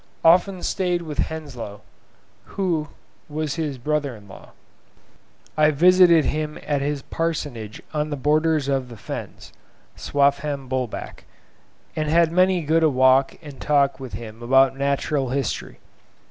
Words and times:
often 0.25 0.63
stayed 0.63 1.03
with 1.03 1.19
Henslow, 1.19 1.81
who 2.45 2.87
was 3.29 3.53
his 3.53 3.77
brother 3.77 4.15
in 4.15 4.27
law. 4.27 4.49
I 5.55 5.69
visited 5.69 6.25
him 6.25 6.57
at 6.65 6.81
his 6.81 7.03
parsonage 7.03 7.83
on 7.93 8.09
the 8.09 8.15
borders 8.15 8.67
of 8.67 8.89
the 8.89 8.97
Fens 8.97 9.53
[Swaffham 9.95 10.67
Bulbeck], 10.67 11.25
and 11.95 12.09
had 12.09 12.31
many 12.31 12.63
a 12.63 12.65
good 12.65 12.83
walk 12.83 13.37
and 13.43 13.61
talk 13.61 13.99
with 13.99 14.13
him 14.13 14.41
about 14.41 14.75
Natural 14.75 15.29
History. 15.29 15.77